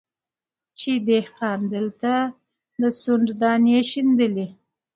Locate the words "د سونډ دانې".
2.81-3.79